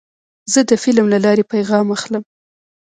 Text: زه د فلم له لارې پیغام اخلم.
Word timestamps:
زه 0.51 0.59
د 0.69 0.71
فلم 0.83 1.05
له 1.13 1.19
لارې 1.25 1.43
پیغام 1.53 1.87
اخلم. 1.95 2.23